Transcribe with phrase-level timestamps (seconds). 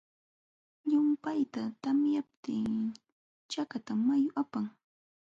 [0.89, 2.73] Llumpayta tamyaptin
[3.51, 4.65] chakatam mayu apan.